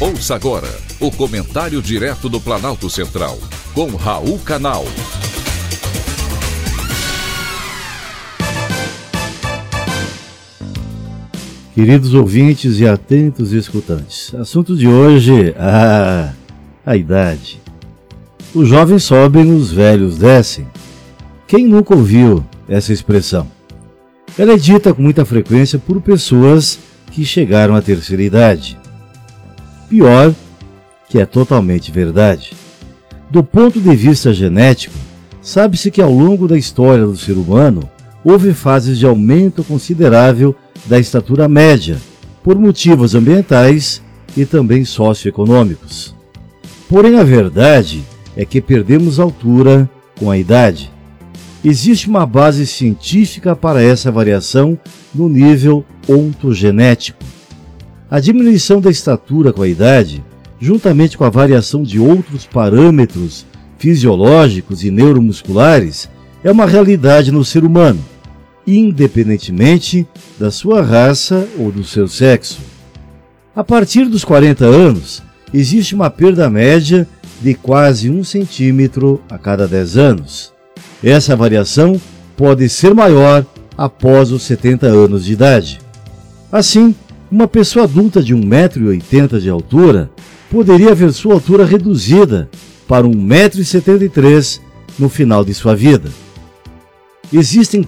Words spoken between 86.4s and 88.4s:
Assim, uma pessoa adulta de